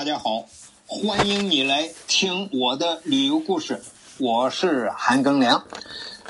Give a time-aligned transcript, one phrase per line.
[0.00, 0.46] 大家好，
[0.86, 3.82] 欢迎你来听我的旅游故事。
[4.16, 5.64] 我是韩庚良，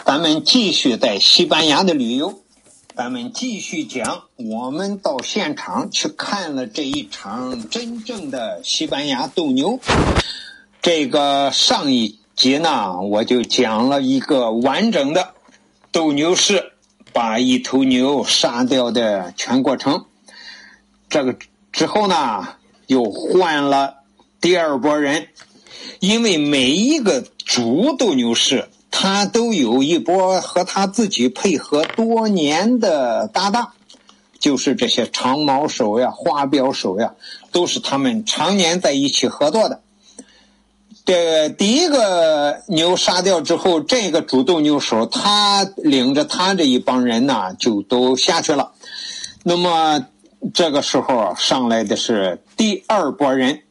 [0.04, 2.42] 咱们继续在西班牙的旅游，
[2.96, 4.24] 咱们继续讲。
[4.34, 9.78] 我们到现场去看了这一场真正的西班牙斗牛。
[10.82, 15.34] 这个上一集呢，我就讲了一个完整的
[15.92, 16.72] 斗牛士
[17.12, 20.06] 把一头牛杀掉的全过程。
[21.08, 21.36] 这个
[21.70, 22.56] 之后呢？
[22.90, 23.98] 又换了
[24.40, 25.28] 第二波人，
[26.00, 33.74] 因为每一个主斗牛士，他都有一波和他自己配合多年的搭档，
[34.40, 37.14] 就是这些长毛手呀、花标手呀，
[37.52, 39.82] 都是他们常年在一起合作的。
[41.04, 48.72] 这第一个牛杀掉之后，这个主斗牛手他领着他这一帮人呢，就都下去了。
[49.44, 50.06] 那么。
[50.54, 53.62] 这个时候上来的是第二波人，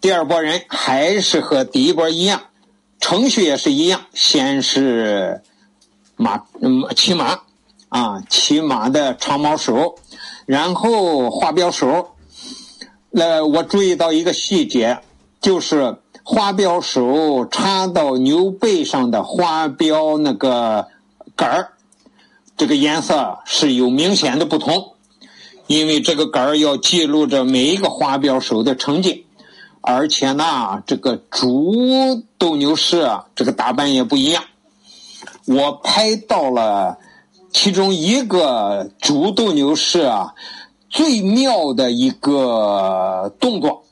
[0.00, 2.42] 第二波人还是和第一波一样，
[3.00, 5.42] 程序也是一样，先是
[6.16, 7.40] 马嗯骑马
[7.88, 9.96] 啊骑马的长矛手，
[10.44, 12.14] 然后花标手。
[13.10, 15.00] 那我注意到一个细节，
[15.40, 20.88] 就是花标手插到牛背上的花标那个
[21.34, 21.72] 杆儿，
[22.56, 24.91] 这个颜色是有明显的不同。
[25.66, 29.26] 因为这个杆儿要记录着每一个花标手的成绩，
[29.80, 34.44] 而且呢，这个主斗牛士啊，这个打扮也不一样。
[35.46, 36.98] 我拍到了
[37.52, 40.34] 其中一个主斗牛士啊，
[40.90, 43.84] 最妙的一个动作。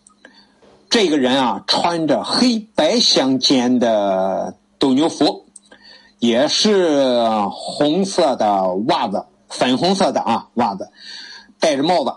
[0.88, 5.46] 这个人啊，穿着黑白相间的斗牛服，
[6.18, 10.90] 也是红色的袜子，粉红色的啊袜子。
[11.60, 12.14] 戴着帽子，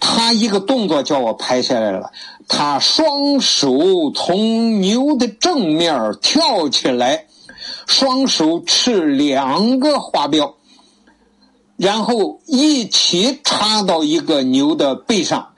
[0.00, 2.10] 他一个动作叫我拍下来了。
[2.48, 7.26] 他双手从牛的正面跳起来，
[7.86, 10.54] 双手持两个花标，
[11.76, 15.50] 然后一起插到一个牛的背上。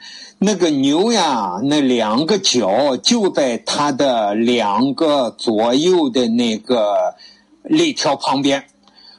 [0.42, 7.14] 那个牛呀，那两个脚就在他的两个左右的那个
[7.62, 8.64] 肋条旁边。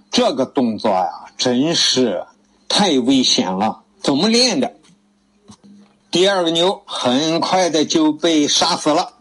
[0.10, 2.26] 这个动作呀，真是。
[2.74, 3.82] 太危险了！
[4.02, 4.72] 怎么练的？
[6.10, 9.16] 第二个牛很快的就被杀死了，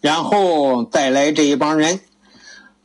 [0.00, 2.00] 然后再来这一帮人。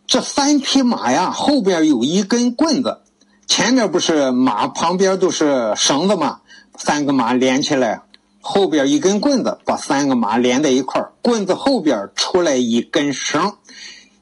[0.05, 3.01] 这三匹马呀，后边有一根棍子，
[3.47, 6.41] 前面不是马旁边都是绳子吗？
[6.77, 8.03] 三个马连起来，
[8.41, 13.55] 后边一根棍子把三个马连在一块棍子后边出来一根绳，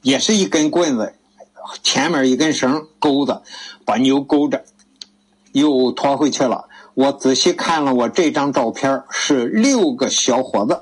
[0.02, 1.14] 也是一根棍子，
[1.84, 3.42] 前面一根绳钩子，
[3.84, 4.64] 把牛勾着。
[5.52, 6.66] 又拖回去了。
[6.96, 10.82] 我仔细看了我这张照片，是六个小伙子，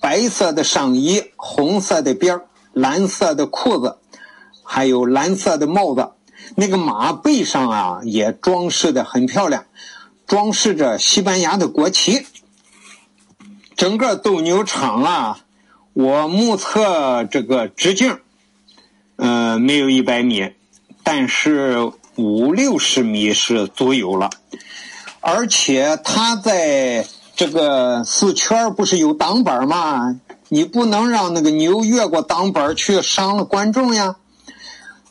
[0.00, 2.40] 白色的上衣，红色的边
[2.72, 3.98] 蓝色的裤子，
[4.62, 6.12] 还有蓝色的帽子。
[6.54, 9.66] 那个马背上啊，也装饰的很漂亮，
[10.26, 12.26] 装饰着西班牙的国旗。
[13.74, 15.40] 整个斗牛场啊，
[15.92, 18.20] 我目测这个直径，
[19.16, 20.52] 嗯，没有一百米，
[21.02, 21.92] 但是。
[22.16, 24.30] 五六十米是足有了，
[25.20, 30.18] 而且他在这个四圈不是有挡板吗？
[30.48, 34.16] 你不能让那个牛越过挡板去伤了观众呀。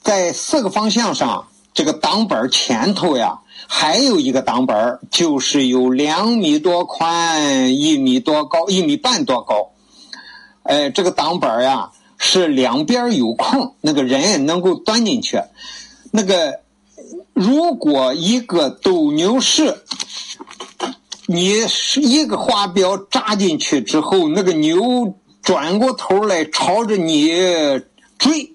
[0.02, 9.74] 在四个方向上，这个挡板前头呀，还有一个挡板，就是有两米多宽，一米多高，一米半多高。
[10.64, 15.40] 哎，这个挡板呀，是两边有空，那个人能够钻进去，
[16.10, 16.65] 那个。
[17.36, 19.84] 如果一个斗牛士，
[21.26, 27.28] 你是一个花标扎进去之后，那个牛转过头来朝着你
[28.18, 28.54] 追，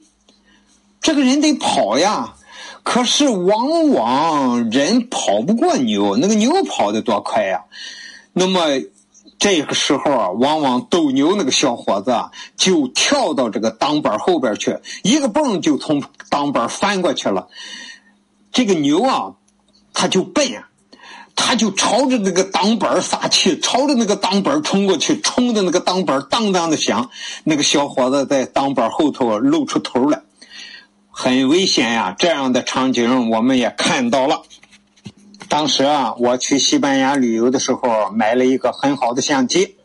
[1.03, 2.37] 这个人得跑呀。
[2.83, 7.65] 可是往往人跑不过牛，那个牛跑得多快呀。
[8.33, 8.63] 那么
[9.39, 12.15] 这个时候啊，往往斗牛那个小伙子，
[12.57, 17.49] 就跳到这个挡板后边去，一个蹦就从挡板翻过去了。
[18.53, 19.35] 这个牛啊，
[19.93, 20.69] 他就笨啊，
[21.37, 27.11] 他就朝着那个挡板撒气，朝着那个挡板冲过去，冲的那个挡板当当的响。
[27.45, 30.23] 那个小伙子在挡板后头露出头来，
[31.11, 32.15] 很危险呀！
[32.19, 34.43] 这样的场景我们也看到了。
[35.49, 39.77] 当时啊，我去西班牙旅游的时候，买了一个很好的相机，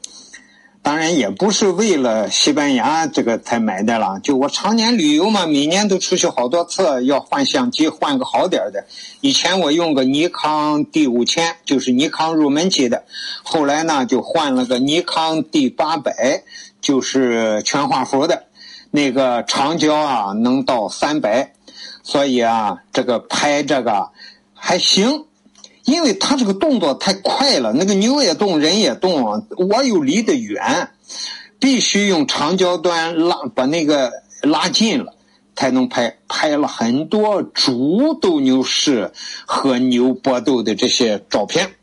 [0.86, 8.86] 当然也不是为了西班牙这个才买的了，就我常年旅游嘛，每年都出去好多次，要换相机，换个好点的。
[9.20, 13.04] 以前我用个尼康 D 五千，就是尼康入门级的，
[13.42, 16.44] 后来呢就换了个尼康 D 八百，
[16.82, 18.44] 就是全画幅的，
[18.92, 21.54] 那个长焦啊能到三百，
[22.04, 24.12] 所以啊这个拍这个
[24.54, 25.26] 还行。
[25.86, 30.90] 因为他这个动作太快了，那个牛也动，人也动啊，我又离得远，
[31.60, 34.12] 必须用长焦端拉把那个
[34.42, 35.14] 拉近了，
[35.56, 36.18] 才能拍。
[36.28, 39.12] 拍了很多猪斗牛士
[39.46, 41.76] 和牛搏斗的这些照片。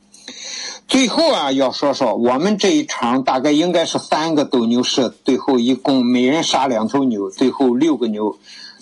[0.89, 8.37] 最后啊，要说说我们这一场大概应该是三个斗牛士，最后一共每人杀两头牛，最后六个牛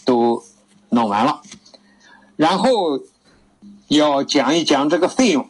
[0.06, 0.43] 都
[0.88, 1.43] 弄完了，
[2.37, 3.00] 然后。
[3.90, 5.48] 要讲一讲这个费用，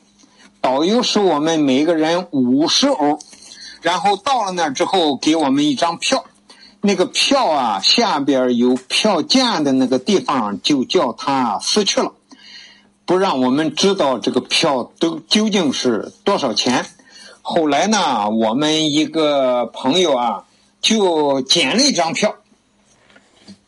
[0.63, 3.19] 导游收我们每个人五十欧，
[3.83, 6.25] 然后到了那儿之后给我们一张票，
[6.81, 12.15] 那个票啊下边有票价的那个地方就叫他撕去了，
[13.05, 16.87] 不让我们知道这个票都究竟是多少钱。
[17.43, 20.45] 后来呢，我们一个朋友啊
[20.81, 22.37] 就捡了一张票，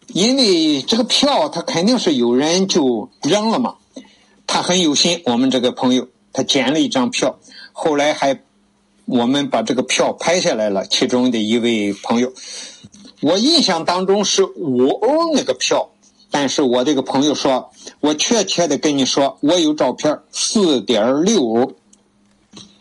[0.06, 3.74] 因为这个票他肯定是有人就扔了嘛。
[4.52, 7.38] 他很有心，我们这个朋友他捡了一张票，
[7.72, 8.42] 后来还
[9.06, 10.84] 我们把这个票拍下来了。
[10.84, 12.34] 其中的一位朋友，
[13.22, 15.88] 我印象当中是五欧那个票，
[16.30, 17.70] 但是我这个朋友说，
[18.00, 21.72] 我确切的跟你说，我有照片，四点六欧。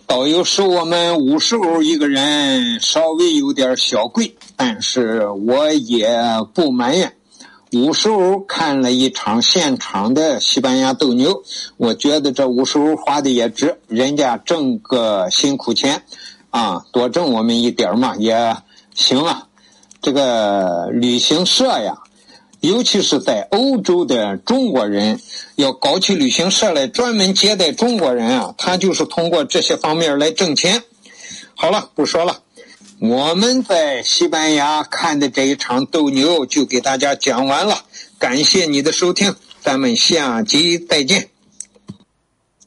[0.06, 6.20] 导游收我们五十欧一个人，稍微有点小贵，但是我也
[6.54, 7.14] 不埋怨。
[7.74, 11.42] 五十欧看了一场现场的西班牙斗牛，
[11.78, 16.04] 我觉得这五十欧花的也值，人家挣个辛苦钱，
[16.50, 18.58] 啊，多挣我们一点嘛也
[18.94, 19.48] 行啊。
[20.02, 22.00] 这个旅行社呀，
[22.60, 25.22] 尤其是在欧洲的中国人，
[25.56, 30.84] 要搞起旅行社来专门接待中国人啊，他就是通过这些方面来挣钱。
[31.56, 32.40] 好了，不说了。
[33.02, 37.84] 我们在西班牙看的这一场斗牛就给大家讲完了，
[38.20, 41.30] 感谢你的收听，咱们下集再见。